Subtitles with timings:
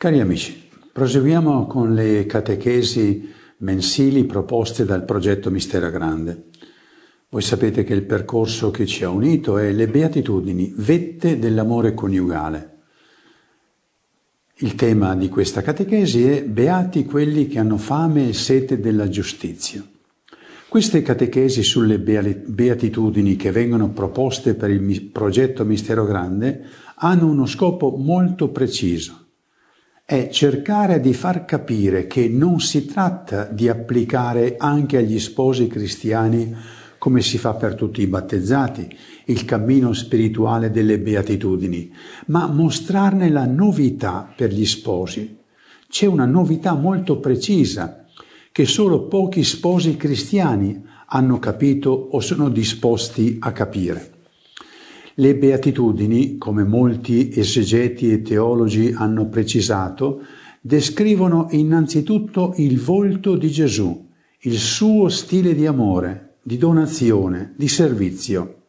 [0.00, 0.58] Cari amici,
[0.94, 6.44] proseguiamo con le catechesi mensili proposte dal progetto Mistera Grande.
[7.28, 12.78] Voi sapete che il percorso che ci ha unito è le beatitudini, vette dell'amore coniugale.
[14.60, 19.86] Il tema di questa catechesi è Beati quelli che hanno fame e sete della giustizia.
[20.66, 26.64] Queste catechesi sulle beatitudini che vengono proposte per il progetto Mistero Grande
[26.94, 29.19] hanno uno scopo molto preciso
[30.10, 36.52] è cercare di far capire che non si tratta di applicare anche agli sposi cristiani,
[36.98, 38.88] come si fa per tutti i battezzati,
[39.26, 41.92] il cammino spirituale delle beatitudini,
[42.26, 45.38] ma mostrarne la novità per gli sposi.
[45.88, 48.04] C'è una novità molto precisa
[48.50, 54.09] che solo pochi sposi cristiani hanno capito o sono disposti a capire.
[55.20, 60.22] Le beatitudini, come molti esegeti e teologi hanno precisato,
[60.62, 68.62] descrivono innanzitutto il volto di Gesù, il suo stile di amore, di donazione, di servizio.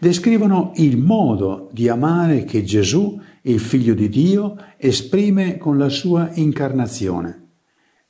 [0.00, 6.32] Descrivono il modo di amare che Gesù, il Figlio di Dio, esprime con la sua
[6.34, 7.44] incarnazione.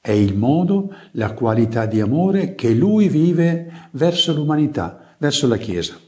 [0.00, 5.98] È il modo, la qualità di amore che lui vive verso l'umanità, verso la Chiesa.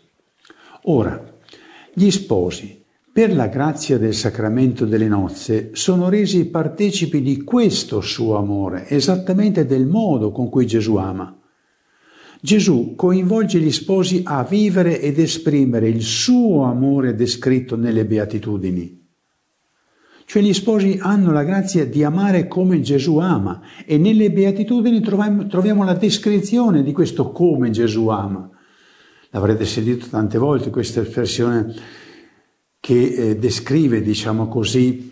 [0.84, 1.31] Ora,
[1.95, 8.37] gli sposi, per la grazia del sacramento delle nozze, sono resi partecipi di questo suo
[8.37, 11.39] amore, esattamente del modo con cui Gesù ama.
[12.41, 19.01] Gesù coinvolge gli sposi a vivere ed esprimere il suo amore descritto nelle beatitudini.
[20.25, 25.85] Cioè gli sposi hanno la grazia di amare come Gesù ama e nelle beatitudini troviamo,
[25.85, 28.48] la descrizione di questo come Gesù ama.
[29.34, 31.75] L'avrete sentito tante volte questa espressione
[32.78, 35.11] che eh, descrive, diciamo così,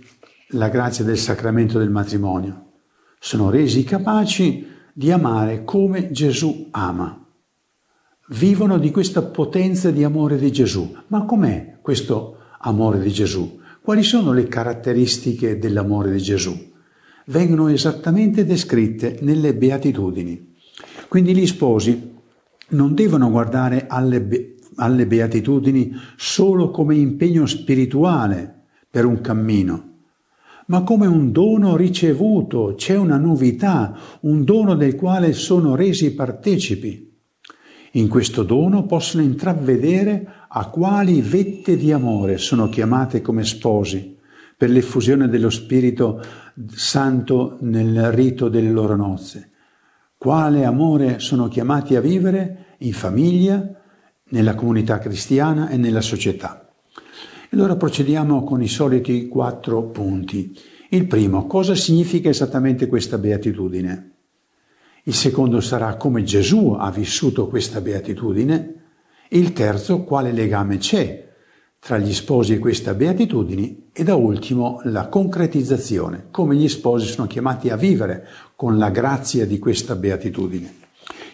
[0.50, 2.72] la grazia del sacramento del matrimonio.
[3.18, 7.16] Sono resi capaci di amare come Gesù ama.
[8.28, 10.94] Vivono di questa potenza di amore di Gesù.
[11.06, 13.58] Ma com'è questo amore di Gesù?
[13.80, 16.54] Quali sono le caratteristiche dell'amore di Gesù?
[17.26, 20.56] Vengono esattamente descritte nelle beatitudini.
[21.08, 22.18] Quindi gli sposi
[22.70, 29.88] non devono guardare alle, be- alle beatitudini solo come impegno spirituale per un cammino,
[30.66, 37.08] ma come un dono ricevuto, c'è una novità, un dono del quale sono resi partecipi.
[37.94, 44.16] In questo dono possono intravedere a quali vette di amore sono chiamate come sposi
[44.56, 46.22] per l'effusione dello Spirito
[46.68, 49.49] Santo nel rito delle loro nozze
[50.20, 53.66] quale amore sono chiamati a vivere in famiglia,
[54.24, 56.70] nella comunità cristiana e nella società.
[57.52, 60.54] Allora procediamo con i soliti quattro punti.
[60.90, 64.10] Il primo, cosa significa esattamente questa beatitudine?
[65.04, 68.74] Il secondo sarà come Gesù ha vissuto questa beatitudine.
[69.30, 71.29] Il terzo, quale legame c'è
[71.80, 77.70] tra gli sposi questa beatitudine e da ultimo la concretizzazione, come gli sposi sono chiamati
[77.70, 80.74] a vivere con la grazia di questa beatitudine.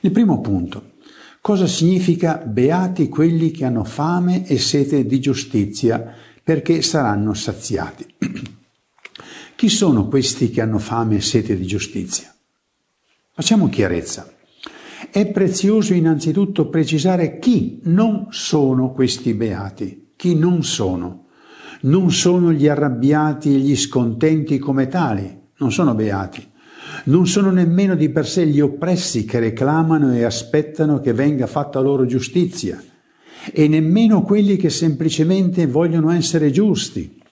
[0.00, 0.92] Il primo punto,
[1.40, 8.06] cosa significa beati quelli che hanno fame e sete di giustizia perché saranno saziati?
[9.56, 12.32] Chi sono questi che hanno fame e sete di giustizia?
[13.32, 14.32] Facciamo chiarezza.
[15.10, 21.26] È prezioso innanzitutto precisare chi non sono questi beati chi non sono.
[21.82, 26.44] Non sono gli arrabbiati e gli scontenti come tali, non sono beati.
[27.04, 31.80] Non sono nemmeno di per sé gli oppressi che reclamano e aspettano che venga fatta
[31.80, 32.82] loro giustizia,
[33.52, 37.22] e nemmeno quelli che semplicemente vogliono essere giusti.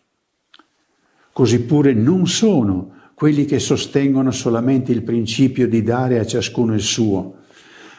[1.32, 6.82] Così pure non sono quelli che sostengono solamente il principio di dare a ciascuno il
[6.82, 7.36] suo,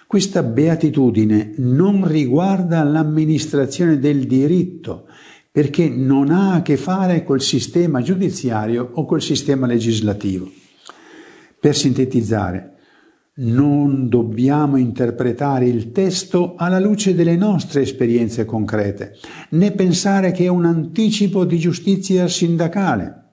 [0.07, 5.07] questa beatitudine non riguarda l'amministrazione del diritto,
[5.51, 10.51] perché non ha a che fare col sistema giudiziario o col sistema legislativo.
[11.59, 12.73] Per sintetizzare,
[13.37, 19.17] non dobbiamo interpretare il testo alla luce delle nostre esperienze concrete,
[19.49, 23.23] né pensare che è un anticipo di giustizia sindacale.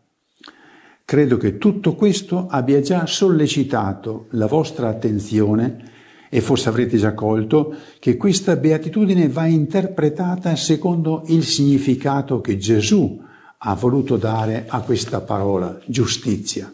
[1.05, 5.91] Credo che tutto questo abbia già sollecitato la vostra attenzione
[6.34, 13.23] e forse avrete già colto che questa beatitudine va interpretata secondo il significato che Gesù
[13.58, 16.73] ha voluto dare a questa parola, giustizia.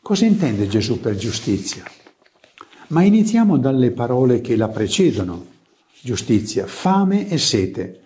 [0.00, 1.82] Cosa intende Gesù per giustizia?
[2.86, 5.44] Ma iniziamo dalle parole che la precedono,
[6.00, 8.00] giustizia, fame e sete.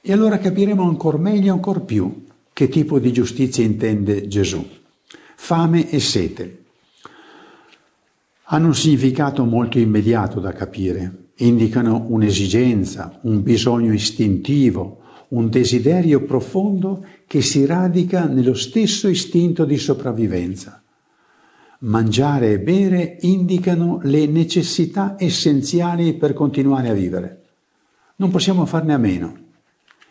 [0.00, 4.64] E allora capiremo ancora meglio, ancora più, che tipo di giustizia intende Gesù.
[5.34, 6.66] Fame e sete
[8.50, 17.04] hanno un significato molto immediato da capire, indicano un'esigenza, un bisogno istintivo, un desiderio profondo
[17.26, 20.82] che si radica nello stesso istinto di sopravvivenza.
[21.80, 27.42] Mangiare e bere indicano le necessità essenziali per continuare a vivere.
[28.16, 29.36] Non possiamo farne a meno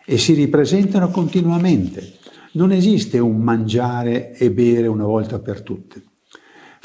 [0.05, 2.13] e si ripresentano continuamente.
[2.53, 6.03] Non esiste un mangiare e bere una volta per tutte.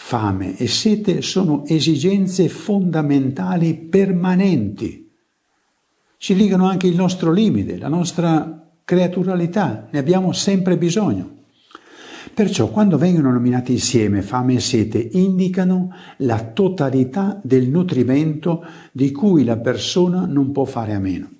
[0.04, 5.10] Fame e sete sono esigenze fondamentali permanenti.
[6.19, 11.44] Ci ligano anche il nostro limite, la nostra creaturalità, ne abbiamo sempre bisogno.
[12.34, 19.44] Perciò quando vengono nominati insieme fame e sete indicano la totalità del nutrimento di cui
[19.44, 21.31] la persona non può fare a meno.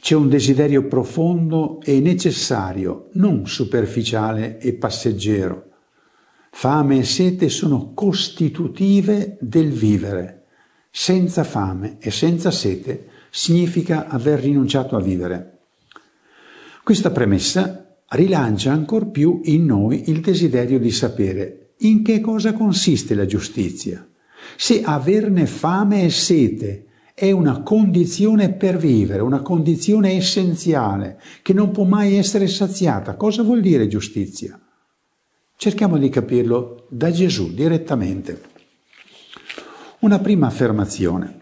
[0.00, 5.70] C'è un desiderio profondo e necessario, non superficiale e passeggero.
[6.58, 10.44] Fame e sete sono costitutive del vivere.
[10.90, 15.58] Senza fame e senza sete significa aver rinunciato a vivere.
[16.82, 23.14] Questa premessa rilancia ancor più in noi il desiderio di sapere in che cosa consiste
[23.14, 24.08] la giustizia,
[24.56, 31.70] se averne fame e sete è una condizione per vivere, una condizione essenziale che non
[31.70, 33.14] può mai essere saziata.
[33.14, 34.58] Cosa vuol dire giustizia?
[35.66, 38.40] Cerchiamo di capirlo da Gesù direttamente.
[39.98, 41.40] Una prima affermazione.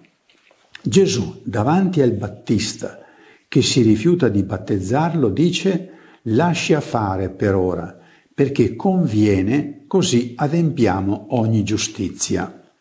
[0.80, 3.04] Gesù davanti al Battista
[3.46, 5.90] che si rifiuta di battezzarlo dice
[6.22, 7.98] lascia fare per ora,
[8.32, 12.72] perché conviene, così adempiamo ogni giustizia.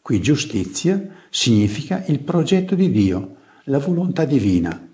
[0.00, 4.88] Qui giustizia significa il progetto di Dio, la volontà divina.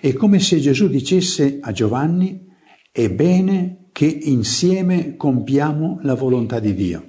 [0.00, 2.48] È come se Gesù dicesse a Giovanni,
[2.90, 7.08] è bene che insieme compiamo la volontà di Dio.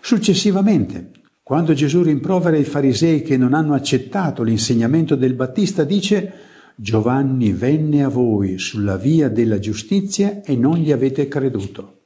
[0.00, 1.10] Successivamente,
[1.42, 6.32] quando Gesù rimprovera i farisei che non hanno accettato l'insegnamento del Battista, dice
[6.74, 12.02] Giovanni venne a voi sulla via della giustizia e non gli avete creduto.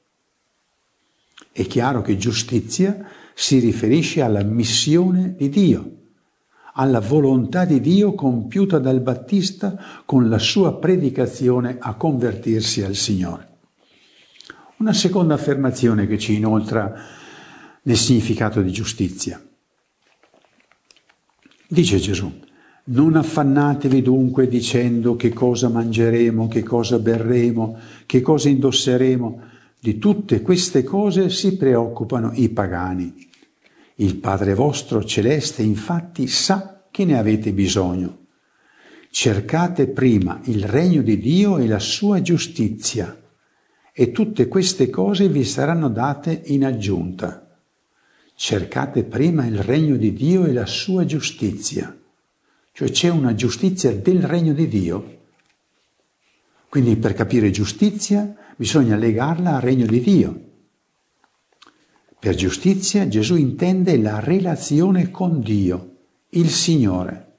[1.52, 6.01] È chiaro che giustizia si riferisce alla missione di Dio,
[6.72, 13.48] alla volontà di Dio compiuta dal Battista con la sua predicazione a convertirsi al Signore.
[14.78, 16.92] Una seconda affermazione che ci inoltra
[17.82, 19.40] nel significato di giustizia.
[21.69, 22.30] Dice Gesù,
[22.84, 29.40] non affannatevi dunque dicendo che cosa mangeremo, che cosa berremo, che cosa indosseremo.
[29.78, 33.30] Di tutte queste cose si preoccupano i pagani.
[33.96, 38.26] Il Padre vostro celeste infatti sa che ne avete bisogno.
[39.10, 43.20] Cercate prima il regno di Dio e la sua giustizia,
[43.92, 47.56] e tutte queste cose vi saranno date in aggiunta.
[48.34, 51.96] Cercate prima il regno di Dio e la sua giustizia
[52.72, 55.18] cioè c'è una giustizia del regno di Dio.
[56.68, 60.50] Quindi per capire giustizia bisogna legarla al regno di Dio.
[62.22, 65.96] Per giustizia Gesù intende la relazione con Dio,
[66.28, 67.32] il Signore.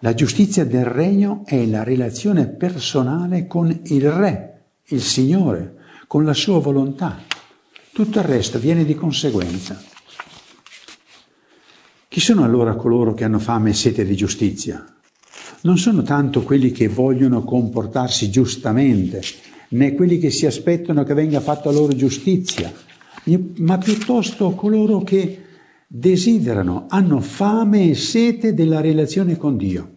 [0.00, 5.76] La giustizia del regno è la relazione personale con il Re, il Signore,
[6.08, 7.22] con la sua volontà.
[7.90, 9.82] Tutto il resto viene di conseguenza.
[12.06, 14.94] Chi sono allora coloro che hanno fame e sete di giustizia?
[15.62, 19.22] Non sono tanto quelli che vogliono comportarsi giustamente,
[19.68, 22.90] né quelli che si aspettano che venga fatta loro giustizia,
[23.56, 25.42] ma piuttosto coloro che
[25.86, 29.96] desiderano, hanno fame e sete della relazione con Dio,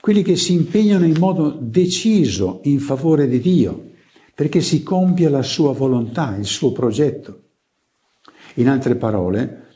[0.00, 3.88] quelli che si impegnano in modo deciso in favore di Dio,
[4.34, 7.42] perché si compia la sua volontà, il suo progetto.
[8.54, 9.68] In altre parole,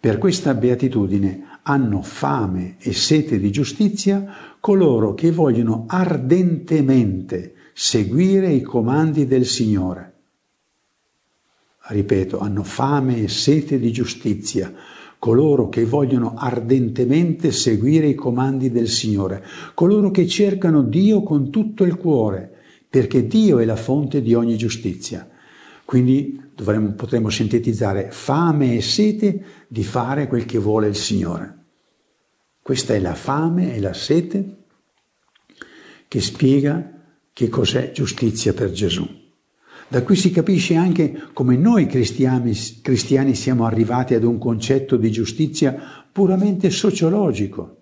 [0.00, 8.62] per questa beatitudine hanno fame e sete di giustizia coloro che vogliono ardentemente seguire i
[8.62, 10.13] comandi del Signore.
[11.86, 14.72] Ripeto, hanno fame e sete di giustizia
[15.24, 21.84] coloro che vogliono ardentemente seguire i comandi del Signore, coloro che cercano Dio con tutto
[21.84, 22.52] il cuore,
[22.90, 25.26] perché Dio è la fonte di ogni giustizia.
[25.86, 31.58] Quindi dovremmo, potremmo sintetizzare fame e sete di fare quel che vuole il Signore.
[32.60, 34.56] Questa è la fame e la sete
[36.06, 37.00] che spiega
[37.32, 39.23] che cos'è giustizia per Gesù.
[39.94, 45.08] Da qui si capisce anche come noi cristiani, cristiani siamo arrivati ad un concetto di
[45.08, 45.72] giustizia
[46.10, 47.76] puramente sociologico,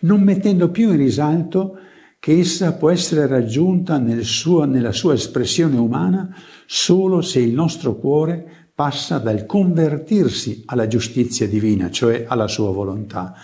[0.00, 1.78] non mettendo più in risalto
[2.18, 6.34] che essa può essere raggiunta nel suo, nella sua espressione umana
[6.66, 13.34] solo se il nostro cuore passa dal convertirsi alla giustizia divina, cioè alla sua volontà.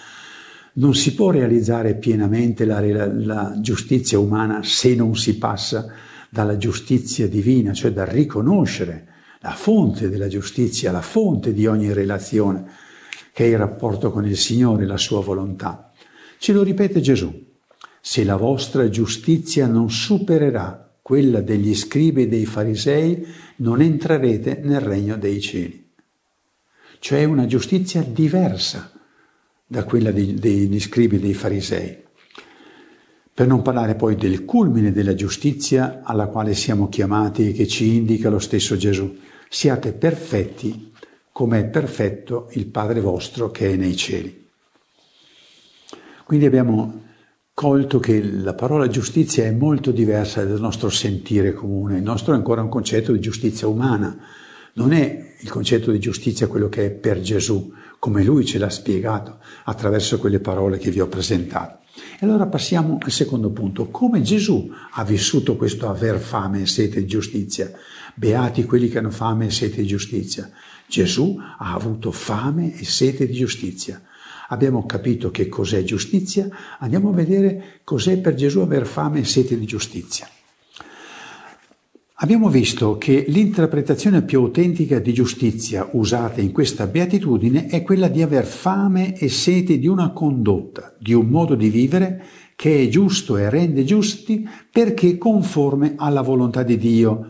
[0.73, 5.87] Non si può realizzare pienamente la, la giustizia umana se non si passa
[6.29, 9.07] dalla giustizia divina, cioè dal riconoscere
[9.41, 12.65] la fonte della giustizia, la fonte di ogni relazione,
[13.33, 15.93] che è il rapporto con il Signore, la sua volontà.
[16.39, 17.47] Ce lo ripete Gesù.
[18.01, 24.81] Se la vostra giustizia non supererà quella degli scribi e dei farisei, non entrerete nel
[24.81, 25.87] regno dei cieli.
[26.99, 28.93] Cioè una giustizia diversa
[29.65, 32.07] da quella degli scribi e dei farisei.
[33.39, 37.95] Per non parlare poi del culmine della giustizia alla quale siamo chiamati e che ci
[37.95, 39.17] indica lo stesso Gesù.
[39.49, 40.91] Siate perfetti
[41.31, 44.49] come è perfetto il Padre vostro che è nei cieli.
[46.25, 47.05] Quindi abbiamo
[47.55, 51.99] colto che la parola giustizia è molto diversa dal nostro sentire comune.
[51.99, 54.19] Il nostro è ancora un concetto di giustizia umana.
[54.73, 58.69] Non è il concetto di giustizia quello che è per Gesù, come lui ce l'ha
[58.69, 61.87] spiegato attraverso quelle parole che vi ho presentato.
[62.19, 63.89] E allora passiamo al secondo punto.
[63.89, 67.71] Come Gesù ha vissuto questo aver fame e sete di giustizia?
[68.15, 70.51] Beati quelli che hanno fame e sete di giustizia.
[70.87, 74.03] Gesù ha avuto fame e sete di giustizia.
[74.49, 79.59] Abbiamo capito che cos'è giustizia, andiamo a vedere cos'è per Gesù aver fame e sete
[79.59, 80.27] di giustizia.
[82.21, 88.23] Abbiamo visto che l'interpretazione più autentica di giustizia usata in questa beatitudine è quella di
[88.23, 92.25] aver fame e sete di una condotta, di un modo di vivere
[92.57, 97.27] che è giusto e rende giusti perché conforme alla volontà di Dio,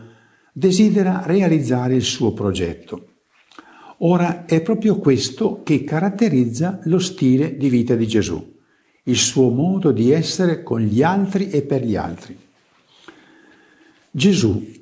[0.51, 3.09] desidera realizzare il suo progetto.
[3.99, 8.55] Ora è proprio questo che caratterizza lo stile di vita di Gesù,
[9.03, 12.35] il suo modo di essere con gli altri e per gli altri.
[14.11, 14.77] Gesù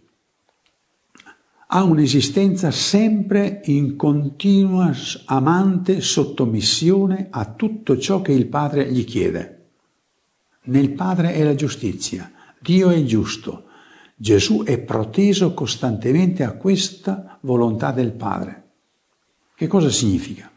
[1.70, 4.94] ha un'esistenza sempre in continua
[5.26, 9.56] amante sottomissione a tutto ciò che il Padre gli chiede.
[10.64, 13.66] Nel Padre è la giustizia, Dio è giusto,
[14.16, 18.64] Gesù è proteso costantemente a questa volontà del Padre.
[19.54, 20.50] Che cosa significa?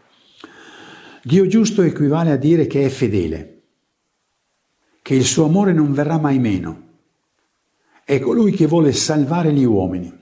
[1.22, 3.62] Dio giusto equivale a dire che è fedele,
[5.02, 6.88] che il suo amore non verrà mai meno,
[8.04, 10.18] è colui che vuole salvare gli uomini.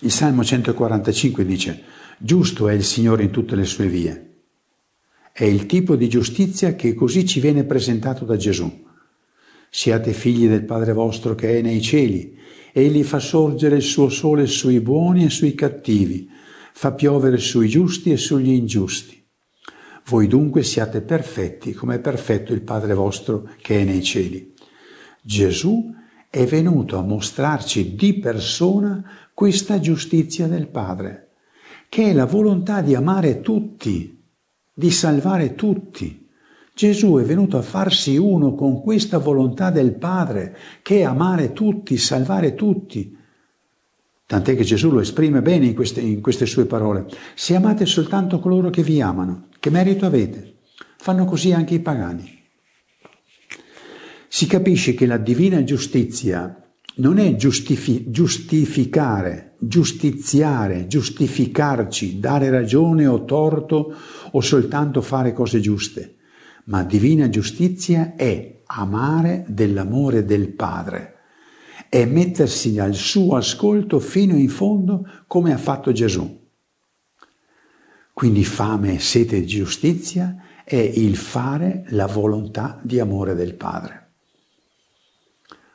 [0.00, 1.82] Il Salmo 145 dice,
[2.18, 4.34] giusto è il Signore in tutte le sue vie.
[5.32, 8.84] È il tipo di giustizia che così ci viene presentato da Gesù.
[9.70, 12.36] Siate figli del Padre vostro che è nei cieli.
[12.72, 16.28] Egli fa sorgere il suo sole sui buoni e sui cattivi,
[16.74, 19.24] fa piovere sui giusti e sugli ingiusti.
[20.08, 24.52] Voi dunque siate perfetti come è perfetto il Padre vostro che è nei cieli.
[25.22, 25.90] Gesù
[26.30, 29.02] è venuto a mostrarci di persona
[29.32, 31.28] questa giustizia del Padre,
[31.88, 34.22] che è la volontà di amare tutti,
[34.72, 36.28] di salvare tutti.
[36.74, 41.96] Gesù è venuto a farsi uno con questa volontà del Padre, che è amare tutti,
[41.96, 43.16] salvare tutti.
[44.26, 47.06] Tant'è che Gesù lo esprime bene in queste, in queste sue parole.
[47.34, 50.56] Se amate soltanto coloro che vi amano, che merito avete?
[50.98, 52.35] Fanno così anche i pagani.
[54.28, 56.60] Si capisce che la divina giustizia
[56.96, 63.94] non è giustifi- giustificare, giustiziare, giustificarci, dare ragione o torto
[64.30, 66.16] o soltanto fare cose giuste,
[66.64, 71.14] ma divina giustizia è amare dell'amore del Padre,
[71.88, 76.44] è mettersi al suo ascolto fino in fondo come ha fatto Gesù.
[78.12, 84.05] Quindi fame e sete di giustizia è il fare la volontà di amore del Padre.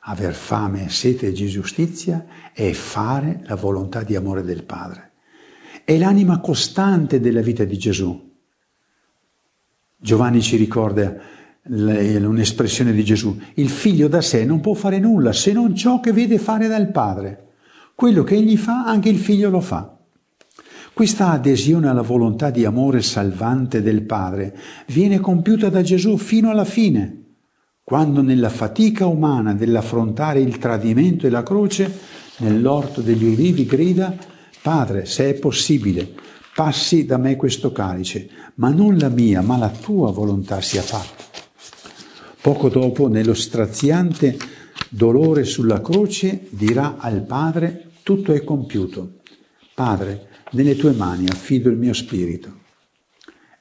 [0.03, 5.12] Aver fame e sete di giustizia è fare la volontà di amore del Padre.
[5.84, 8.29] È l'anima costante della vita di Gesù.
[9.98, 11.15] Giovanni ci ricorda
[11.63, 13.39] un'espressione di Gesù.
[13.53, 16.89] Il figlio da sé non può fare nulla se non ciò che vede fare dal
[16.89, 17.50] Padre.
[17.93, 20.00] Quello che egli fa, anche il figlio lo fa.
[20.93, 26.65] Questa adesione alla volontà di amore salvante del Padre viene compiuta da Gesù fino alla
[26.65, 27.21] fine
[27.91, 31.93] quando nella fatica umana dell'affrontare il tradimento e la croce,
[32.38, 34.15] nell'orto degli ulivi grida,
[34.62, 36.10] Padre, se è possibile,
[36.55, 41.21] passi da me questo calice, ma non la mia, ma la tua volontà sia fatta.
[42.39, 44.38] Poco dopo, nello straziante
[44.88, 49.15] dolore sulla croce, dirà al Padre, tutto è compiuto.
[49.74, 52.60] Padre, nelle tue mani affido il mio spirito.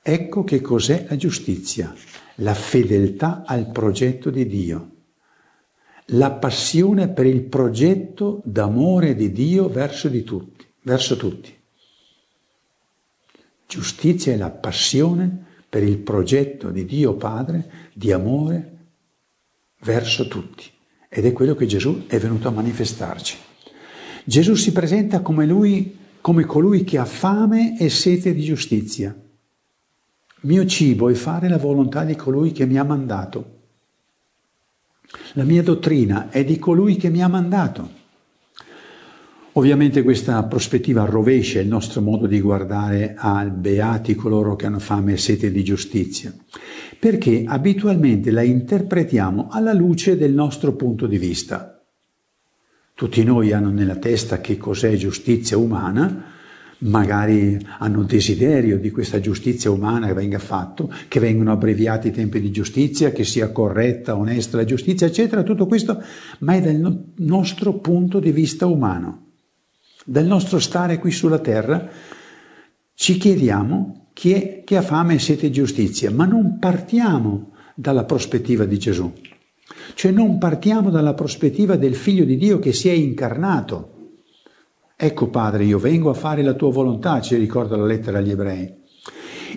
[0.01, 1.93] Ecco che cos'è la giustizia
[2.41, 4.89] la fedeltà al progetto di Dio.
[6.15, 11.55] la passione per il progetto d'amore di Dio verso di tutti, verso tutti.
[13.69, 18.79] Giustizia è la passione per il progetto di Dio Padre di amore
[19.83, 20.65] verso tutti.
[21.09, 23.37] Ed è quello che Gesù è venuto a manifestarci.
[24.25, 29.17] Gesù si presenta come lui, come colui che ha fame e sete di giustizia.
[30.43, 33.59] Mio cibo è fare la volontà di colui che mi ha mandato.
[35.35, 37.99] La mia dottrina è di colui che mi ha mandato.
[39.53, 45.13] Ovviamente questa prospettiva rovescia il nostro modo di guardare al beati coloro che hanno fame
[45.13, 46.33] e sete di giustizia,
[46.99, 51.83] perché abitualmente la interpretiamo alla luce del nostro punto di vista.
[52.95, 56.39] Tutti noi hanno nella testa che cos'è giustizia umana,
[56.81, 62.41] magari hanno desiderio di questa giustizia umana che venga fatto, che vengano abbreviati i tempi
[62.41, 66.03] di giustizia, che sia corretta, onesta la giustizia, eccetera, tutto questo,
[66.41, 69.29] ma è dal nostro punto di vista umano
[70.05, 71.89] del nostro stare qui sulla terra,
[72.95, 78.65] ci chiediamo chi è che ha fame e sete giustizia, ma non partiamo dalla prospettiva
[78.65, 79.13] di Gesù,
[79.95, 84.00] cioè non partiamo dalla prospettiva del figlio di Dio che si è incarnato.
[85.03, 88.71] Ecco Padre, io vengo a fare la tua volontà, ci ricorda la lettera agli ebrei.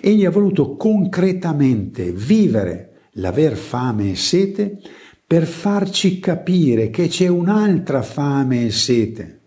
[0.00, 4.78] Egli ha voluto concretamente vivere l'aver fame e sete
[5.26, 9.40] per farci capire che c'è un'altra fame e sete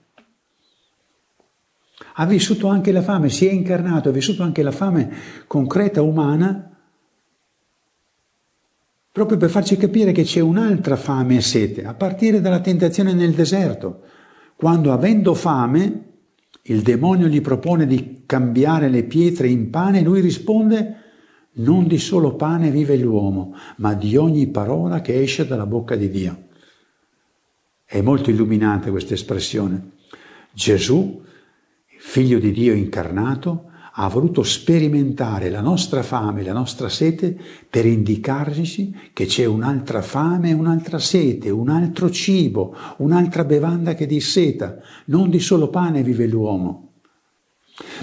[2.19, 5.09] ha vissuto anche la fame, si è incarnato, ha vissuto anche la fame
[5.45, 6.75] concreta umana,
[9.11, 13.33] proprio per farci capire che c'è un'altra fame e sete, a partire dalla tentazione nel
[13.33, 14.01] deserto,
[14.57, 16.05] quando avendo fame
[16.63, 20.95] il demonio gli propone di cambiare le pietre in pane, lui risponde
[21.59, 26.09] non di solo pane vive l'uomo, ma di ogni parola che esce dalla bocca di
[26.09, 26.45] Dio.
[27.85, 29.91] È molto illuminante questa espressione.
[30.51, 31.23] Gesù
[31.99, 37.35] figlio di Dio incarnato, ha voluto sperimentare la nostra fame, la nostra sete
[37.67, 44.77] per indicarci che c'è un'altra fame un'altra sete, un altro cibo, un'altra bevanda che disseta.
[45.05, 46.91] Non di solo pane vive l'uomo.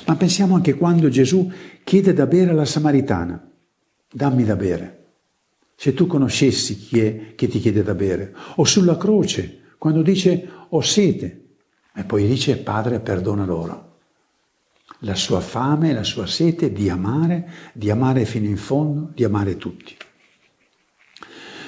[0.07, 1.51] Ma pensiamo anche quando Gesù
[1.85, 3.49] chiede da bere alla Samaritana,
[4.13, 5.05] dammi da bere.
[5.77, 10.49] Se tu conoscessi chi è che ti chiede da bere, o sulla croce, quando dice
[10.69, 11.45] ho sete,
[11.95, 13.93] e poi dice Padre perdona loro
[15.01, 19.57] la sua fame, la sua sete di amare, di amare fino in fondo, di amare
[19.57, 19.97] tutti.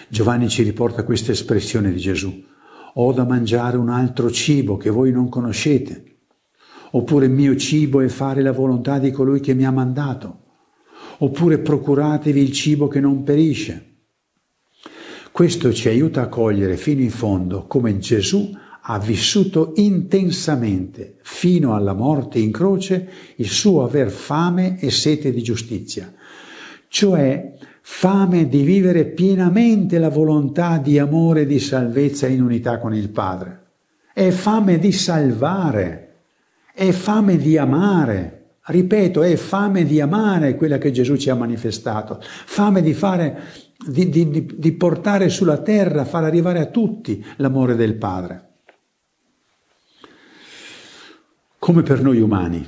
[0.08, 2.44] Giovanni ci riporta questa espressione di Gesù.
[2.94, 6.18] Ho da mangiare un altro cibo che voi non conoscete,
[6.92, 10.44] oppure mio cibo è fare la volontà di colui che mi ha mandato,
[11.18, 13.82] oppure procuratevi il cibo che non perisce.
[15.32, 18.50] Questo ci aiuta a cogliere fino in fondo come Gesù
[18.88, 25.42] ha vissuto intensamente, fino alla morte in croce, il suo aver fame e sete di
[25.42, 26.12] giustizia,
[26.86, 32.94] cioè fame di vivere pienamente la volontà di amore e di salvezza in unità con
[32.94, 33.64] il Padre.
[34.12, 36.14] È fame di salvare,
[36.72, 38.32] è fame di amare.
[38.68, 43.42] Ripeto, è fame di amare quella che Gesù ci ha manifestato, fame di fare,
[43.86, 48.45] di, di, di portare sulla terra, far arrivare a tutti l'amore del Padre.
[51.66, 52.64] Come per noi umani,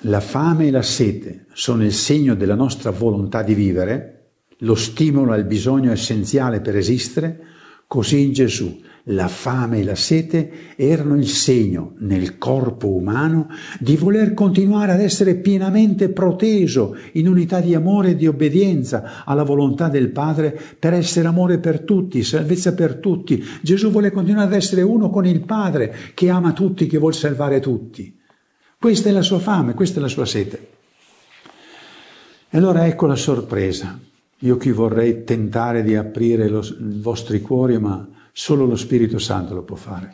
[0.00, 5.30] la fame e la sete sono il segno della nostra volontà di vivere, lo stimolo
[5.30, 7.38] al bisogno essenziale per esistere,
[7.86, 8.76] così in Gesù
[9.10, 15.00] la fame e la sete erano il segno nel corpo umano di voler continuare ad
[15.00, 20.92] essere pienamente proteso in unità di amore e di obbedienza alla volontà del Padre per
[20.92, 23.42] essere amore per tutti, salvezza per tutti.
[23.62, 27.60] Gesù vuole continuare ad essere uno con il Padre che ama tutti, che vuole salvare
[27.60, 28.16] tutti.
[28.78, 30.68] Questa è la sua fame, questa è la sua sete.
[32.50, 33.98] E allora ecco la sorpresa.
[34.42, 39.54] Io qui vorrei tentare di aprire lo, i vostri cuori, ma solo lo Spirito Santo
[39.54, 40.12] lo può fare.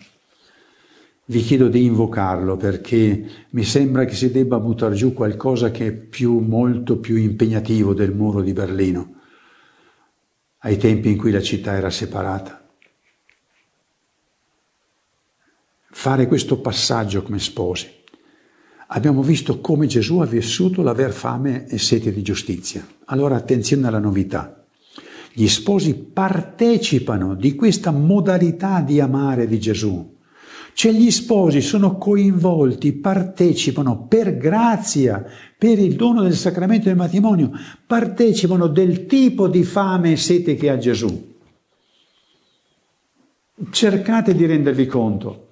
[1.27, 5.93] Vi chiedo di invocarlo perché mi sembra che si debba buttare giù qualcosa che è
[5.93, 9.15] più, molto più impegnativo del muro di Berlino,
[10.59, 12.63] ai tempi in cui la città era separata.
[15.91, 18.03] Fare questo passaggio come sposi
[18.89, 22.87] abbiamo visto come Gesù ha vissuto l'aver fame e sete di giustizia.
[23.07, 24.64] Allora attenzione alla novità.
[25.37, 30.13] Gli sposi partecipano di questa modalità di amare di Gesù.
[30.75, 35.25] Cioè gli sposi sono coinvolti, partecipano per grazia,
[35.59, 37.51] per il dono del sacramento del matrimonio,
[37.85, 41.35] partecipano del tipo di fame e sete che ha Gesù.
[43.71, 45.44] Cercate di rendervi conto.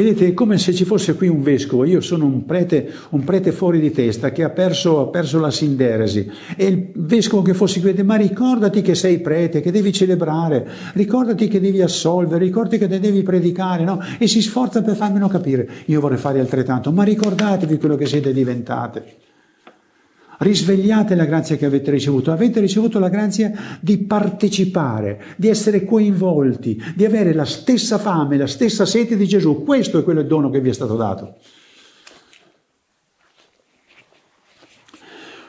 [0.00, 3.52] Vedete, è come se ci fosse qui un vescovo, io sono un prete, un prete
[3.52, 7.82] fuori di testa che ha perso, ha perso la sinderesi e il vescovo che fosse
[7.82, 12.98] qui, ma ricordati che sei prete, che devi celebrare, ricordati che devi assolvere, ricordati che
[12.98, 14.00] devi predicare, no?
[14.18, 15.68] E si sforza per farmelo capire.
[15.84, 19.28] Io vorrei fare altrettanto, ma ricordatevi quello che siete diventate.
[20.42, 22.32] Risvegliate la grazia che avete ricevuto.
[22.32, 28.46] Avete ricevuto la grazia di partecipare, di essere coinvolti, di avere la stessa fame, la
[28.46, 29.62] stessa sete di Gesù.
[29.62, 31.36] Questo è quello dono che vi è stato dato.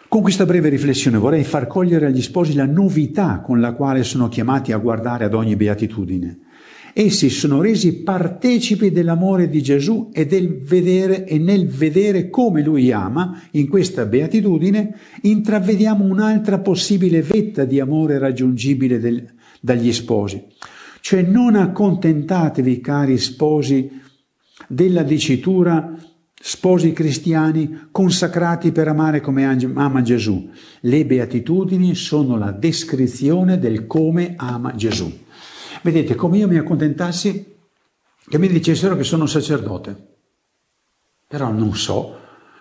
[0.09, 4.27] Con questa breve riflessione vorrei far cogliere agli sposi la novità con la quale sono
[4.27, 6.50] chiamati a guardare ad ogni beatitudine.
[6.93, 13.41] Essi sono resi partecipi dell'amore di Gesù e, vedere, e nel vedere come Lui ama,
[13.51, 19.25] in questa beatitudine, intravediamo un'altra possibile vetta di amore raggiungibile del,
[19.61, 20.43] dagli sposi.
[20.99, 23.89] Cioè non accontentatevi, cari sposi,
[24.67, 25.95] della dicitura
[26.33, 30.49] sposi cristiani consacrati per amare come ama Gesù.
[30.81, 35.11] Le beatitudini sono la descrizione del come ama Gesù.
[35.81, 37.55] Vedete, come io mi accontentassi
[38.27, 40.09] che mi dicessero che sono sacerdote,
[41.27, 42.19] però non so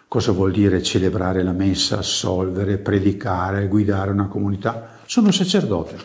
[0.08, 4.98] cosa vuol dire celebrare la messa, assolvere, predicare, guidare una comunità.
[5.04, 5.96] Sono sacerdote.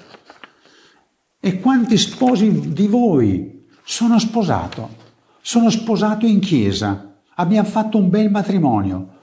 [1.39, 5.03] E quanti sposi di voi sono sposato?
[5.41, 9.13] Sono sposato in chiesa, abbiamo fatto un bel matrimonio.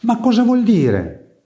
[0.00, 1.42] Ma cosa vuol dire?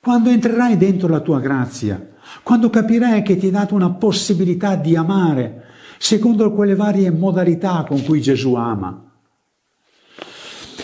[0.00, 2.13] Quando entrerai dentro la tua grazia,
[2.44, 5.62] quando capirai che ti è data una possibilità di amare
[5.98, 9.00] secondo quelle varie modalità con cui Gesù ama.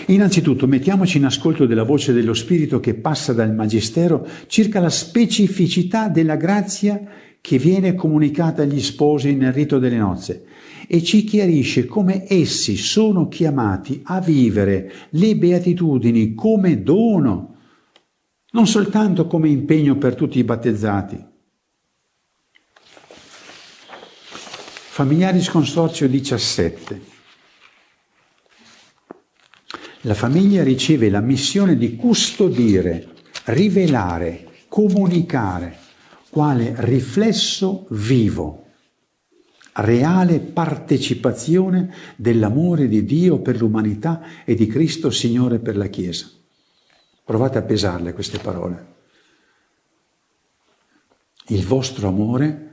[0.07, 6.09] Innanzitutto mettiamoci in ascolto della voce dello Spirito che passa dal Magistero circa la specificità
[6.09, 7.01] della grazia
[7.41, 10.47] che viene comunicata agli sposi nel rito delle nozze
[10.89, 17.57] e ci chiarisce come essi sono chiamati a vivere le beatitudini come dono,
[18.53, 21.29] non soltanto come impegno per tutti i battezzati.
[25.01, 27.01] Familiaris Consorzio 17.
[30.03, 33.09] La famiglia riceve la missione di custodire,
[33.45, 35.79] rivelare, comunicare
[36.29, 38.67] quale riflesso vivo,
[39.73, 46.31] reale partecipazione dell'amore di Dio per l'umanità e di Cristo Signore per la Chiesa.
[47.25, 48.95] Provate a pesarle queste parole.
[51.47, 52.70] Il vostro amore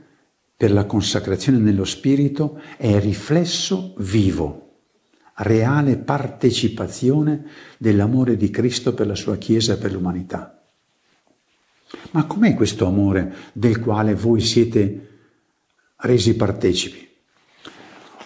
[0.58, 4.80] per la consacrazione nello Spirito è riflesso vivo,
[5.36, 7.44] reale partecipazione
[7.78, 10.60] dell'amore di Cristo per la sua Chiesa e per l'umanità.
[12.10, 15.08] Ma com'è questo amore del quale voi siete
[15.98, 17.06] resi partecipi?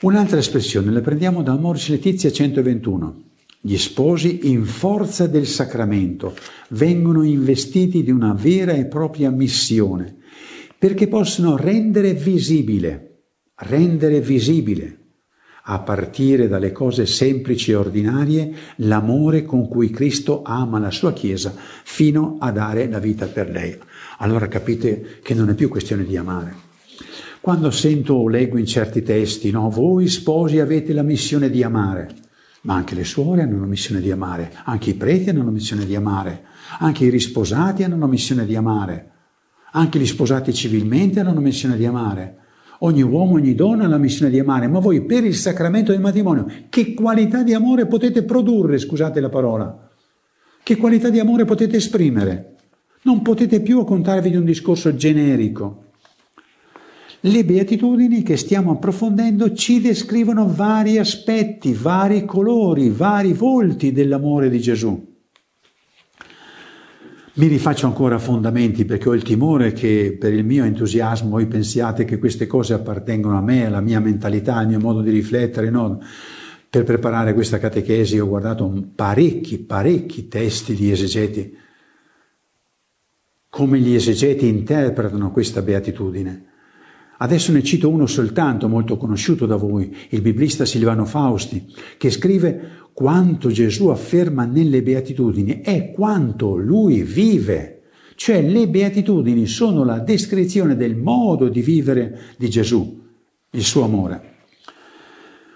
[0.00, 3.24] Un'altra espressione la prendiamo da Amoris Letizia 121.
[3.60, 6.34] Gli sposi, in forza del sacramento,
[6.70, 10.20] vengono investiti di una vera e propria missione
[10.82, 14.98] perché possono rendere visibile, rendere visibile,
[15.66, 21.54] a partire dalle cose semplici e ordinarie, l'amore con cui Cristo ama la sua Chiesa
[21.84, 23.78] fino a dare la vita per lei.
[24.18, 26.52] Allora capite che non è più questione di amare.
[27.40, 32.12] Quando sento o leggo in certi testi, no, voi sposi avete la missione di amare,
[32.62, 35.86] ma anche le suore hanno la missione di amare, anche i preti hanno la missione
[35.86, 36.42] di amare,
[36.80, 39.11] anche i risposati hanno la missione di amare.
[39.74, 42.36] Anche gli sposati civilmente hanno una missione di amare.
[42.80, 46.00] Ogni uomo, ogni donna ha la missione di amare, ma voi per il sacramento del
[46.00, 49.88] matrimonio, che qualità di amore potete produrre, scusate la parola?
[50.62, 52.56] Che qualità di amore potete esprimere?
[53.02, 55.84] Non potete più contarvi di un discorso generico.
[57.20, 64.60] Le beatitudini che stiamo approfondendo ci descrivono vari aspetti, vari colori, vari volti dell'amore di
[64.60, 65.11] Gesù.
[67.34, 71.46] Mi rifaccio ancora a fondamenti perché ho il timore che per il mio entusiasmo voi
[71.46, 75.70] pensiate che queste cose appartengono a me, alla mia mentalità, al mio modo di riflettere.
[75.70, 75.98] No,
[76.68, 81.56] per preparare questa catechesi ho guardato parecchi, parecchi testi di esegeti,
[83.48, 86.50] come gli esegeti interpretano questa beatitudine.
[87.16, 91.64] Adesso ne cito uno soltanto, molto conosciuto da voi, il biblista Silvano Fausti,
[91.96, 97.82] che scrive quanto Gesù afferma nelle beatitudini è quanto lui vive.
[98.14, 103.00] Cioè le beatitudini sono la descrizione del modo di vivere di Gesù,
[103.50, 104.30] il suo amore.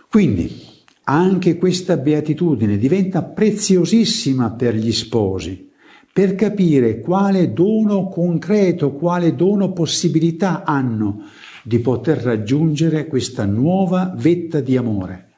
[0.09, 0.64] Quindi
[1.05, 5.70] anche questa beatitudine diventa preziosissima per gli sposi,
[6.12, 11.25] per capire quale dono concreto, quale dono possibilità hanno
[11.62, 15.29] di poter raggiungere questa nuova vetta di amore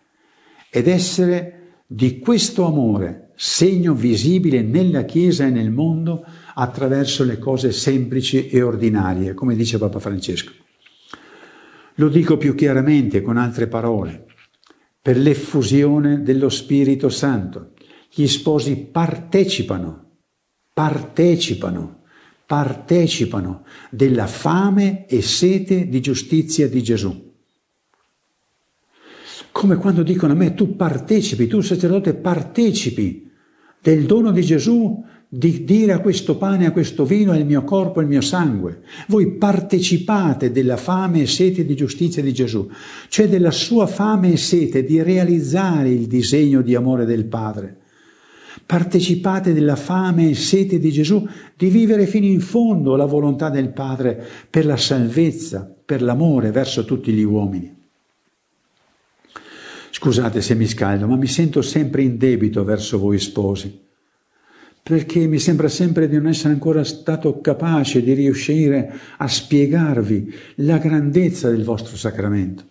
[0.71, 1.58] ed essere
[1.91, 6.23] di questo amore segno visibile nella Chiesa e nel mondo
[6.53, 10.53] attraverso le cose semplici e ordinarie, come dice Papa Francesco.
[11.95, 14.27] Lo dico più chiaramente con altre parole,
[15.01, 17.73] per l'effusione dello Spirito Santo.
[18.13, 20.17] Gli sposi partecipano,
[20.75, 21.99] partecipano
[22.49, 27.28] partecipano della fame e sete di giustizia di Gesù.
[29.59, 33.29] Come quando dicono a me tu partecipi, tu sacerdote partecipi
[33.83, 37.65] del dono di Gesù di dire a questo pane, a questo vino è il mio
[37.65, 38.83] corpo, è il mio sangue.
[39.09, 42.71] Voi partecipate della fame e sete di giustizia di Gesù,
[43.09, 47.79] cioè della sua fame e sete di realizzare il disegno di amore del Padre
[48.65, 53.73] partecipate della fame e sete di Gesù di vivere fino in fondo la volontà del
[53.73, 57.78] Padre per la salvezza, per l'amore verso tutti gli uomini.
[60.01, 63.85] Scusate se mi scaldo, ma mi sento sempre in debito verso voi sposi,
[64.81, 70.79] perché mi sembra sempre di non essere ancora stato capace di riuscire a spiegarvi la
[70.79, 72.63] grandezza del vostro sacramento.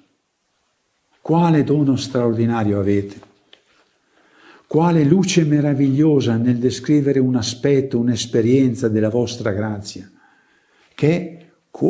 [1.20, 3.20] Quale dono straordinario avete?
[4.66, 10.10] Quale luce meravigliosa nel descrivere un aspetto, un'esperienza della vostra grazia,
[10.96, 11.46] che è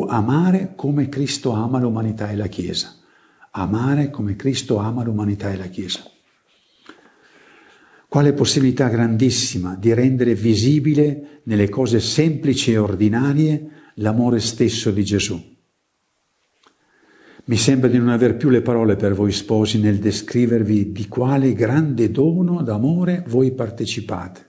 [0.07, 2.96] amare come Cristo ama l'umanità e la Chiesa.
[3.59, 6.03] Amare come Cristo ama l'umanità e la Chiesa.
[8.07, 15.55] Quale possibilità grandissima di rendere visibile nelle cose semplici e ordinarie l'amore stesso di Gesù.
[17.45, 21.53] Mi sembra di non aver più le parole per voi sposi nel descrivervi di quale
[21.53, 24.45] grande dono d'amore voi partecipate.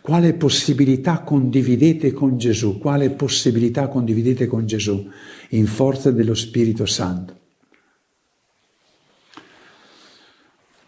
[0.00, 2.78] Quale possibilità condividete con Gesù?
[2.78, 5.10] Quale possibilità condividete con Gesù
[5.50, 7.35] in forza dello Spirito Santo?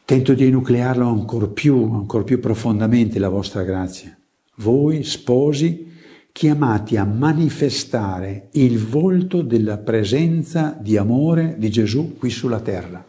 [0.09, 4.17] Tento di enuclearlo ancora più, ancora più profondamente la vostra grazia.
[4.55, 5.93] Voi, sposi,
[6.33, 13.05] chiamati a manifestare il volto della presenza di amore di Gesù qui sulla terra.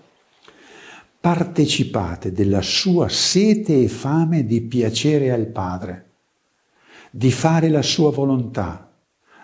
[1.21, 6.09] Partecipate della sua sete e fame di piacere al Padre,
[7.11, 8.91] di fare la sua volontà,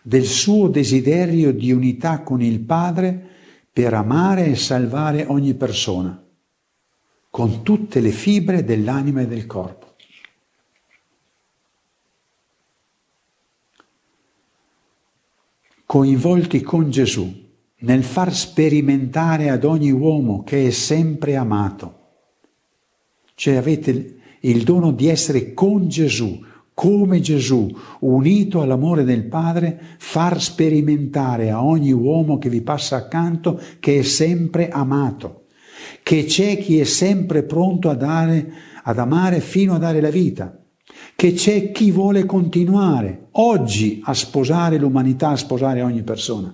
[0.03, 3.27] del suo desiderio di unità con il Padre
[3.71, 6.21] per amare e salvare ogni persona,
[7.35, 9.95] con tutte le fibre dell'anima e del corpo.
[15.85, 17.29] coinvolti con Gesù
[17.79, 21.99] nel far sperimentare ad ogni uomo che è sempre amato.
[23.35, 26.41] Cioè avete il dono di essere con Gesù,
[26.73, 27.69] come Gesù,
[27.99, 34.03] unito all'amore del Padre, far sperimentare a ogni uomo che vi passa accanto che è
[34.03, 35.44] sempre amato,
[36.03, 38.51] che c'è chi è sempre pronto a dare,
[38.83, 40.59] ad amare fino a dare la vita
[41.15, 46.53] che c'è chi vuole continuare oggi a sposare l'umanità, a sposare ogni persona.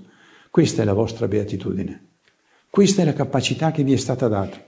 [0.49, 2.07] Questa è la vostra beatitudine.
[2.69, 4.63] Questa è la capacità che vi è stata data.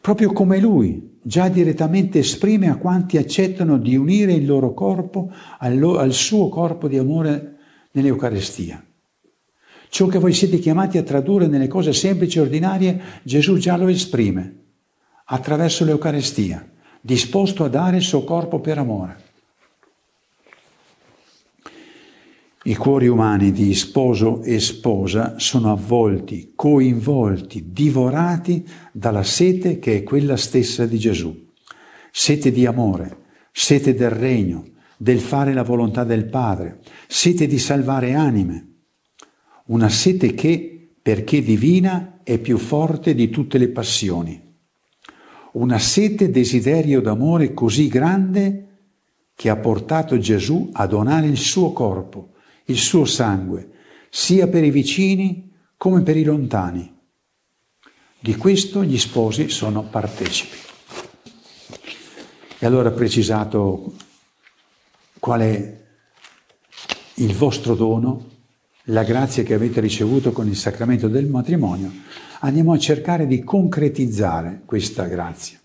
[0.00, 5.82] Proprio come lui già direttamente esprime a quanti accettano di unire il loro corpo al,
[5.82, 7.56] al suo corpo di amore
[7.92, 8.82] nell'Eucarestia.
[9.90, 13.88] Ciò che voi siete chiamati a tradurre nelle cose semplici e ordinarie, Gesù già lo
[13.88, 14.54] esprime
[15.24, 16.66] attraverso l'Eucarestia
[17.00, 19.28] disposto a dare il suo corpo per amore.
[22.64, 30.02] I cuori umani di sposo e sposa sono avvolti, coinvolti, divorati dalla sete che è
[30.02, 31.48] quella stessa di Gesù.
[32.12, 33.16] Sete di amore,
[33.50, 34.66] sete del regno,
[34.98, 38.69] del fare la volontà del Padre, sete di salvare anime.
[39.70, 44.48] Una sete che, perché divina, è più forte di tutte le passioni
[45.52, 48.66] una sete desiderio d'amore così grande
[49.34, 52.34] che ha portato Gesù a donare il suo corpo,
[52.66, 53.70] il suo sangue,
[54.10, 56.98] sia per i vicini come per i lontani.
[58.20, 60.56] Di questo gli sposi sono partecipi.
[62.58, 63.94] E allora precisato
[65.18, 65.80] qual è
[67.14, 68.28] il vostro dono,
[68.90, 71.90] la grazia che avete ricevuto con il sacramento del matrimonio,
[72.40, 75.58] andiamo a cercare di concretizzare questa grazia.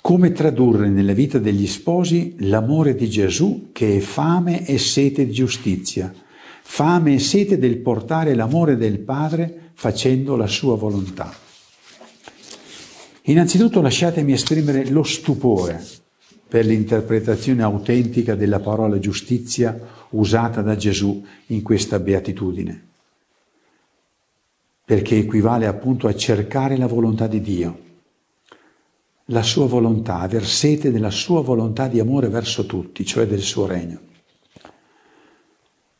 [0.00, 5.32] Come tradurre nella vita degli sposi l'amore di Gesù che è fame e sete di
[5.32, 6.12] giustizia,
[6.62, 11.30] fame e sete del portare l'amore del Padre facendo la sua volontà.
[13.22, 15.84] Innanzitutto lasciatemi esprimere lo stupore
[16.48, 19.78] per l'interpretazione autentica della parola giustizia
[20.10, 22.86] usata da Gesù in questa beatitudine,
[24.84, 27.86] perché equivale appunto a cercare la volontà di Dio,
[29.26, 33.66] la sua volontà, aver sete della sua volontà di amore verso tutti, cioè del suo
[33.66, 34.00] regno.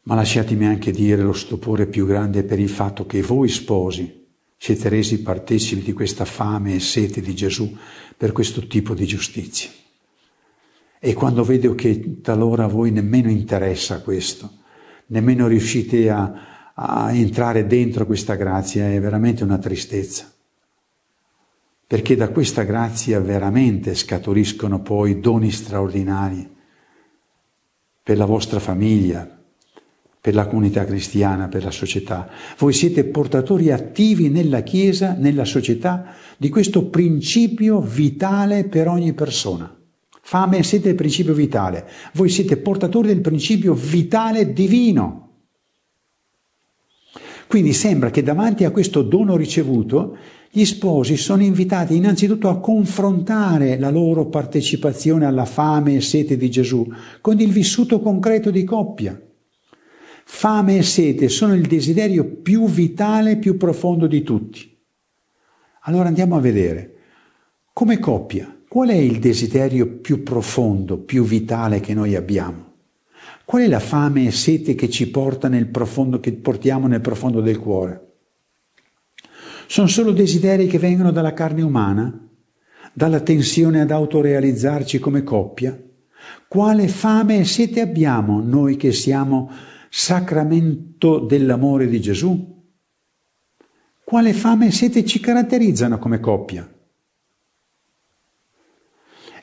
[0.03, 4.88] Ma lasciatemi anche dire lo stupore più grande per il fatto che voi sposi siete
[4.88, 7.77] resi partecipi di questa fame e sete di Gesù
[8.16, 9.71] per questo tipo di giustizia.
[11.01, 14.51] E quando vedo che talora a voi nemmeno interessa questo,
[15.07, 20.33] nemmeno riuscite a, a entrare dentro questa grazia, è veramente una tristezza.
[21.87, 26.57] Perché da questa grazia veramente scaturiscono poi doni straordinari
[28.03, 29.39] per la vostra famiglia,
[30.21, 32.29] per la comunità cristiana, per la società.
[32.59, 39.78] Voi siete portatori attivi nella Chiesa, nella società, di questo principio vitale per ogni persona.
[40.29, 41.88] Fame e sete il principio vitale.
[42.12, 45.37] Voi siete portatori del principio vitale divino.
[47.47, 50.19] Quindi sembra che davanti a questo dono ricevuto
[50.51, 56.51] gli sposi sono invitati innanzitutto a confrontare la loro partecipazione alla fame e sete di
[56.51, 56.87] Gesù
[57.23, 59.19] con il vissuto concreto di coppia.
[60.25, 64.79] Fame e sete sono il desiderio più vitale, più profondo di tutti.
[65.85, 66.97] Allora andiamo a vedere
[67.73, 72.67] come coppia Qual è il desiderio più profondo, più vitale che noi abbiamo?
[73.47, 77.41] Qual è la fame e sete che ci porta nel profondo, che portiamo nel profondo
[77.41, 78.17] del cuore?
[79.67, 82.29] Sono solo desideri che vengono dalla carne umana?
[82.93, 85.83] Dalla tensione ad autorealizzarci come coppia?
[86.47, 89.51] Quale fame e sete abbiamo noi che siamo
[89.89, 92.67] sacramento dell'amore di Gesù?
[94.05, 96.71] Quale fame e sete ci caratterizzano come coppia?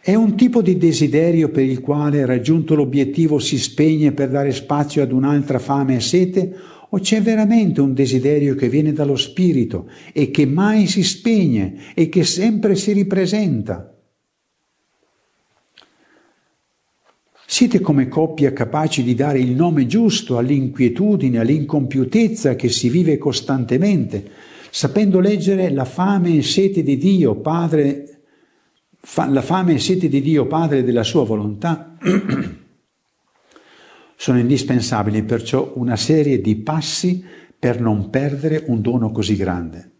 [0.06, 5.02] È un tipo di desiderio per il quale, raggiunto l'obiettivo, si spegne per dare spazio
[5.02, 6.56] ad un'altra fame e sete?
[6.90, 12.08] O c'è veramente un desiderio che viene dallo spirito e che mai si spegne e
[12.10, 13.98] che sempre si ripresenta?
[17.48, 24.24] Siete come coppia capaci di dare il nome giusto all'inquietudine, all'incompiutezza che si vive costantemente,
[24.70, 28.15] sapendo leggere la fame e sete di Dio, Padre
[29.28, 31.96] la fame e sete di Dio Padre e della sua volontà,
[34.16, 37.24] sono indispensabili perciò una serie di passi
[37.58, 39.92] per non perdere un dono così grande,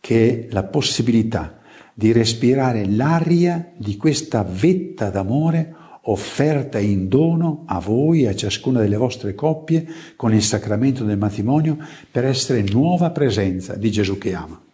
[0.00, 1.60] che è la possibilità
[1.94, 5.74] di respirare l'aria di questa vetta d'amore
[6.08, 11.18] offerta in dono a voi e a ciascuna delle vostre coppie con il sacramento del
[11.18, 11.78] matrimonio
[12.10, 14.65] per essere nuova presenza di Gesù che ama.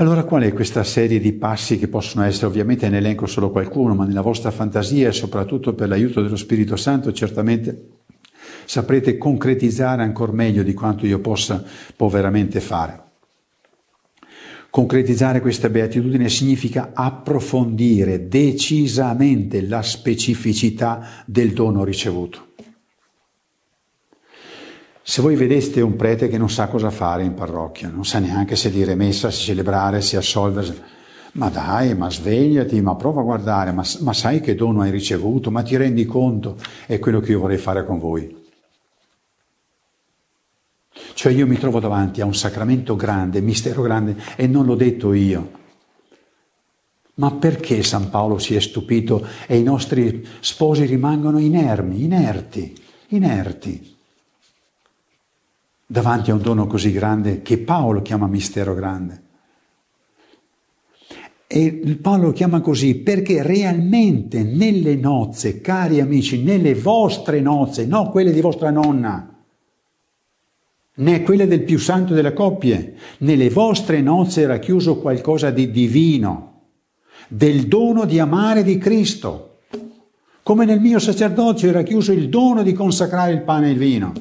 [0.00, 3.96] Allora qual è questa serie di passi che possono essere, ovviamente ne elenco solo qualcuno,
[3.96, 7.88] ma nella vostra fantasia e soprattutto per l'aiuto dello Spirito Santo certamente
[8.64, 11.64] saprete concretizzare ancora meglio di quanto io possa
[11.96, 13.06] può veramente fare.
[14.70, 22.47] Concretizzare questa beatitudine significa approfondire decisamente la specificità del dono ricevuto.
[25.08, 28.56] Se voi vedeste un prete che non sa cosa fare in parrocchia, non sa neanche
[28.56, 30.76] se dire messa, se celebrare, se assolvere,
[31.32, 35.50] ma dai, ma svegliati, ma prova a guardare, ma, ma sai che dono hai ricevuto,
[35.50, 36.58] ma ti rendi conto?
[36.84, 38.36] È quello che io vorrei fare con voi.
[41.14, 45.14] Cioè io mi trovo davanti a un sacramento grande, mistero grande, e non l'ho detto
[45.14, 45.52] io.
[47.14, 53.96] Ma perché San Paolo si è stupito e i nostri sposi rimangono inermi, inerti, inerti?
[55.90, 59.22] Davanti a un dono così grande che Paolo chiama mistero grande.
[61.46, 68.10] E Paolo lo chiama così perché realmente nelle nozze, cari amici, nelle vostre nozze, non
[68.10, 69.34] quelle di vostra nonna,
[70.96, 76.64] né quelle del più santo delle coppie, nelle vostre nozze era chiuso qualcosa di divino,
[77.28, 79.60] del dono di amare di Cristo,
[80.42, 84.12] come nel mio sacerdozio era chiuso il dono di consacrare il pane e il vino.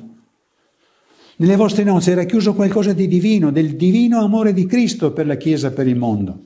[1.39, 5.37] Nelle vostre nozze era chiuso qualcosa di divino, del divino amore di Cristo per la
[5.37, 6.45] Chiesa, per il mondo.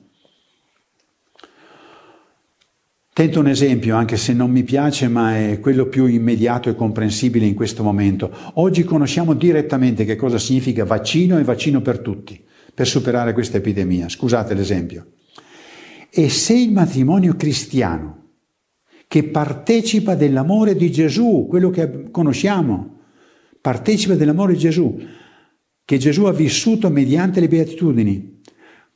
[3.14, 7.46] Tento un esempio, anche se non mi piace, ma è quello più immediato e comprensibile
[7.46, 8.30] in questo momento.
[8.54, 12.42] Oggi conosciamo direttamente che cosa significa vaccino e vaccino per tutti,
[12.74, 14.10] per superare questa epidemia.
[14.10, 15.12] Scusate l'esempio.
[16.10, 18.28] E se il matrimonio cristiano,
[19.08, 23.01] che partecipa dell'amore di Gesù, quello che conosciamo,
[23.62, 24.98] partecipa dell'amore di Gesù,
[25.84, 28.40] che Gesù ha vissuto mediante le beatitudini,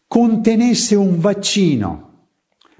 [0.06, 2.26] contenesse un vaccino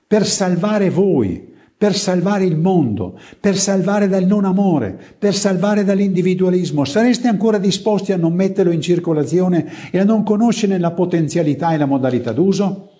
[0.06, 6.84] per salvare voi, per salvare il mondo, per salvare dal non amore, per salvare dall'individualismo,
[6.84, 11.76] sareste ancora disposti a non metterlo in circolazione e a non conoscere la potenzialità e
[11.78, 12.95] la modalità d'uso?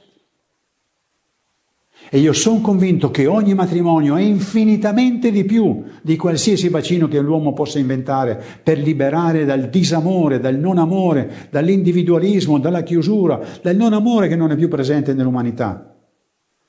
[2.09, 7.20] E io sono convinto che ogni matrimonio è infinitamente di più di qualsiasi vaccino che
[7.20, 13.92] l'uomo possa inventare per liberare dal disamore, dal non amore, dall'individualismo, dalla chiusura, dal non
[13.92, 15.94] amore che non è più presente nell'umanità.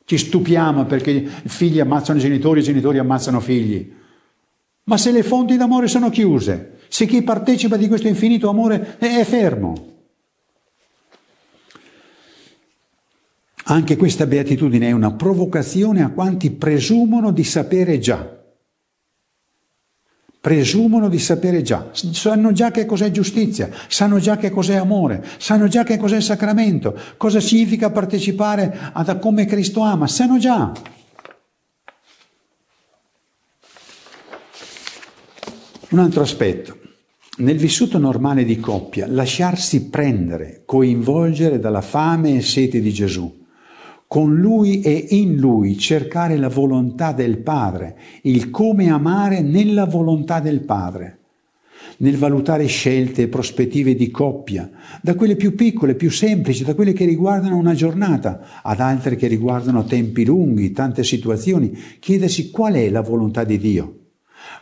[0.04, 3.94] Ci stupiamo perché i figli ammazzano i genitori i genitori ammazzano figli.
[4.86, 9.24] Ma se le fonti d'amore sono chiuse, se chi partecipa di questo infinito amore è
[9.24, 9.97] fermo,
[13.70, 18.36] Anche questa beatitudine è una provocazione a quanti presumono di sapere già.
[20.40, 25.68] Presumono di sapere già, sanno già che cos'è giustizia, sanno già che cos'è amore, sanno
[25.68, 30.72] già che cos'è sacramento, cosa significa partecipare a come Cristo ama, sanno già.
[35.90, 36.78] Un altro aspetto.
[37.40, 43.46] Nel vissuto normale di coppia, lasciarsi prendere, coinvolgere dalla fame e sete di Gesù
[44.08, 50.40] con lui e in lui cercare la volontà del Padre, il come amare nella volontà
[50.40, 51.20] del Padre,
[51.98, 54.70] nel valutare scelte e prospettive di coppia,
[55.02, 59.28] da quelle più piccole, più semplici, da quelle che riguardano una giornata, ad altre che
[59.28, 63.94] riguardano tempi lunghi, tante situazioni, chiedersi qual è la volontà di Dio.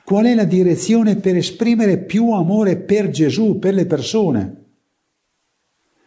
[0.03, 4.63] Qual è la direzione per esprimere più amore per Gesù, per le persone?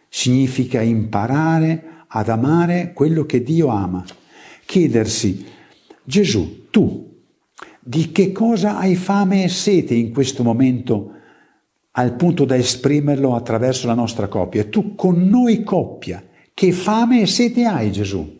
[0.09, 4.04] Significa imparare ad amare quello che Dio ama.
[4.64, 5.46] Chiedersi,
[6.04, 7.06] Gesù, tu
[7.80, 11.12] di che cosa hai fame e sete in questo momento
[11.92, 14.64] al punto da esprimerlo attraverso la nostra coppia?
[14.64, 18.36] Tu con noi coppia, che fame e sete hai Gesù?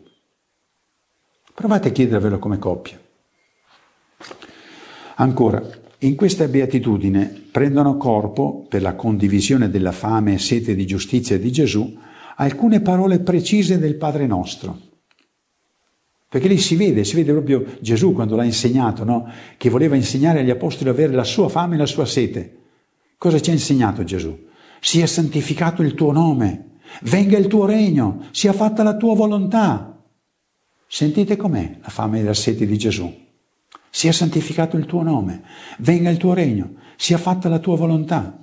[1.53, 2.99] Provate a chiedervelo come coppia.
[5.15, 5.61] Ancora,
[5.99, 11.51] in questa beatitudine prendono corpo, per la condivisione della fame e sete di giustizia di
[11.51, 11.97] Gesù,
[12.41, 14.87] alcune parole precise del Padre nostro.
[16.29, 19.27] Perché lì si vede, si vede proprio Gesù quando l'ha insegnato, no?
[19.57, 22.57] che voleva insegnare agli apostoli ad avere la sua fame e la sua sete.
[23.17, 24.47] Cosa ci ha insegnato Gesù?
[24.79, 29.99] Sia santificato il tuo nome, venga il tuo regno, sia fatta la tua volontà.
[30.87, 33.11] Sentite com'è la fame e la sete di Gesù.
[33.89, 35.41] Sia santificato il tuo nome,
[35.79, 38.37] venga il tuo regno, sia fatta la tua volontà.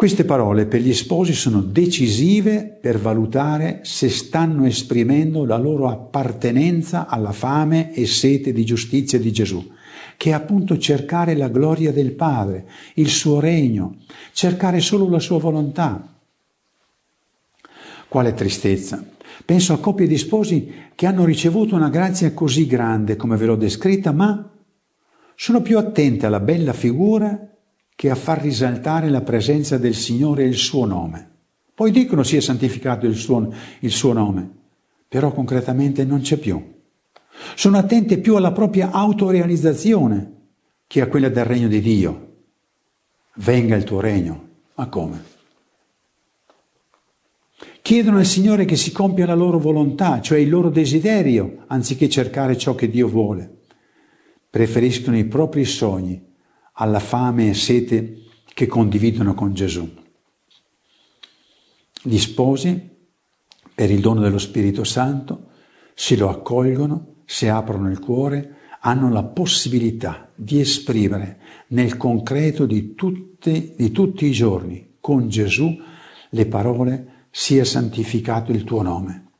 [0.00, 7.06] Queste parole per gli sposi sono decisive per valutare se stanno esprimendo la loro appartenenza
[7.06, 9.62] alla fame e sete di giustizia di Gesù,
[10.16, 13.96] che è appunto cercare la gloria del Padre, il suo regno,
[14.32, 16.18] cercare solo la sua volontà.
[18.08, 19.04] Quale tristezza!
[19.44, 23.56] Penso a coppie di sposi che hanno ricevuto una grazia così grande come ve l'ho
[23.56, 24.50] descritta, ma
[25.34, 27.49] sono più attente alla bella figura
[28.00, 31.32] che a far risaltare la presenza del Signore e il suo nome.
[31.74, 34.50] Poi dicono sia santificato il suo, il suo nome,
[35.06, 36.80] però concretamente non c'è più.
[37.54, 40.32] Sono attente più alla propria autorealizzazione
[40.86, 42.28] che a quella del regno di Dio.
[43.34, 44.48] Venga il tuo regno.
[44.76, 45.22] Ma come?
[47.82, 52.56] Chiedono al Signore che si compia la loro volontà, cioè il loro desiderio, anziché cercare
[52.56, 53.58] ciò che Dio vuole.
[54.48, 56.28] Preferiscono i propri sogni
[56.80, 58.22] alla fame e sete
[58.52, 59.88] che condividono con Gesù.
[62.02, 62.88] Gli sposi,
[63.74, 65.48] per il dono dello Spirito Santo,
[65.94, 72.94] se lo accolgono, se aprono il cuore, hanno la possibilità di esprimere nel concreto di,
[72.94, 75.78] tutte, di tutti i giorni con Gesù
[76.30, 79.32] le parole sia santificato il tuo nome,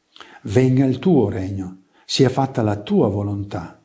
[0.42, 3.79] venga il tuo regno, sia fatta la tua volontà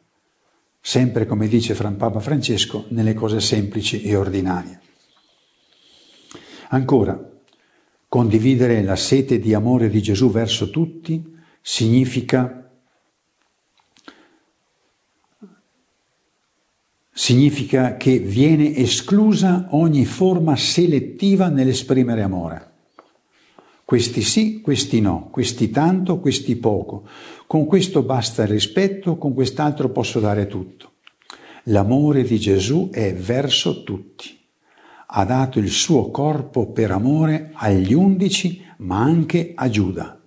[0.88, 4.82] sempre come dice Papa Francesco, nelle cose semplici e ordinarie.
[6.70, 7.20] Ancora,
[8.08, 12.70] condividere la sete di amore di Gesù verso tutti significa,
[17.12, 22.74] significa che viene esclusa ogni forma selettiva nell'esprimere amore.
[23.86, 27.08] Questi sì, questi no, questi tanto, questi poco.
[27.46, 30.94] Con questo basta il rispetto, con quest'altro posso dare tutto.
[31.66, 34.36] L'amore di Gesù è verso tutti.
[35.06, 40.20] Ha dato il suo corpo per amore agli undici, ma anche a Giuda.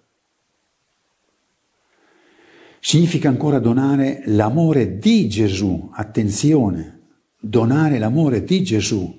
[2.78, 7.00] Significa ancora donare l'amore di Gesù, attenzione,
[7.40, 9.18] donare l'amore di Gesù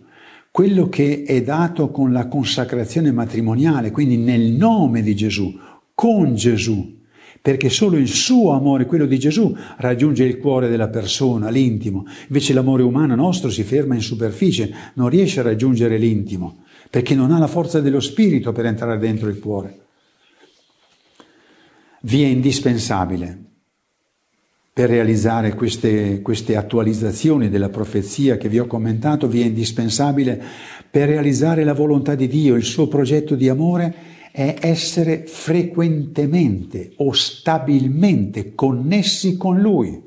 [0.51, 5.57] quello che è dato con la consacrazione matrimoniale, quindi nel nome di Gesù,
[5.93, 6.97] con Gesù,
[7.41, 12.05] perché solo il suo amore, quello di Gesù, raggiunge il cuore della persona, l'intimo.
[12.27, 17.31] Invece l'amore umano nostro si ferma in superficie, non riesce a raggiungere l'intimo, perché non
[17.31, 19.79] ha la forza dello spirito per entrare dentro il cuore.
[22.01, 23.48] Vi è indispensabile
[24.79, 30.41] per realizzare queste, queste, attualizzazioni della profezia che vi ho commentato, vi è indispensabile
[30.89, 33.93] per realizzare la volontà di Dio, il suo progetto di amore,
[34.31, 40.01] è essere frequentemente o stabilmente connessi con Lui.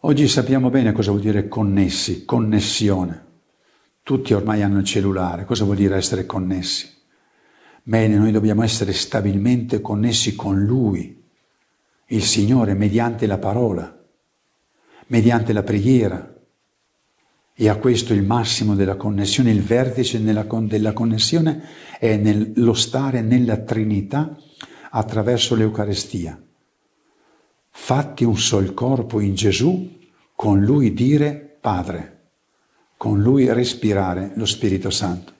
[0.00, 3.26] Oggi sappiamo bene cosa vuol dire connessi, connessione.
[4.02, 6.88] Tutti ormai hanno il cellulare, cosa vuol dire essere connessi?
[7.84, 11.18] Bene, noi dobbiamo essere stabilmente connessi con Lui,
[12.10, 13.98] il Signore, mediante la parola,
[15.08, 16.34] mediante la preghiera,
[17.54, 21.62] e a questo il massimo della connessione, il vertice nella, della connessione
[21.98, 24.34] è nello stare nella Trinità
[24.90, 26.42] attraverso l'Eucarestia.
[27.68, 29.98] Fatti un sol corpo in Gesù,
[30.34, 32.30] con Lui dire Padre,
[32.96, 35.34] con Lui respirare lo Spirito Santo.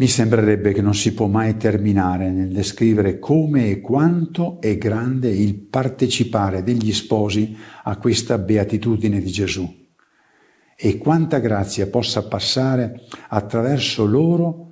[0.00, 5.28] Mi sembrerebbe che non si può mai terminare nel descrivere come e quanto è grande
[5.28, 9.86] il partecipare degli sposi a questa beatitudine di Gesù
[10.76, 14.66] e quanta grazia possa passare attraverso loro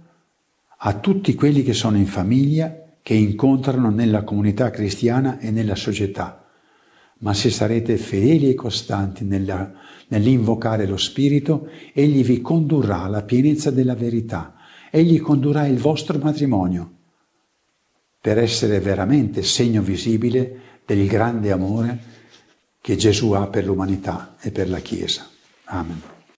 [0.78, 2.72] a tutti quelli che sono in famiglia,
[3.02, 6.46] che incontrano nella comunità cristiana e nella società.
[7.18, 9.72] Ma se sarete fedeli e costanti nella,
[10.06, 14.55] nell'invocare lo Spirito, Egli vi condurrà alla pienezza della verità,
[14.97, 16.90] Egli condurrà il vostro matrimonio
[18.18, 21.99] per essere veramente segno visibile del grande amore
[22.80, 25.28] che Gesù ha per l'umanità e per la Chiesa.
[25.64, 26.15] Amen.